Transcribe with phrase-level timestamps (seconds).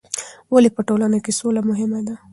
[0.53, 2.15] ولې په ټولنه کې سوله مهمه ده؟